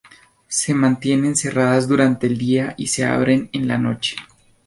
Se 0.47 0.73
mantienen 0.73 1.35
cerradas 1.35 1.87
durante 1.87 2.25
el 2.25 2.35
día 2.35 2.73
y 2.75 2.87
se 2.87 3.05
abren 3.05 3.49
en 3.53 3.67
la 3.67 3.77
noche. 3.77 4.15